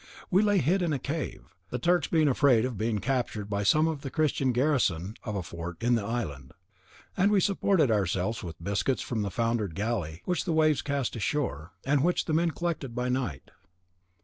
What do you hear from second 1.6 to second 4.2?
the Turks being afraid of being captured by some of the